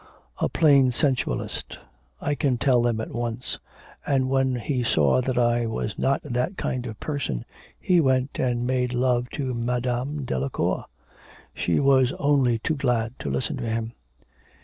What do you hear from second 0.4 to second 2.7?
plain sensualist. I can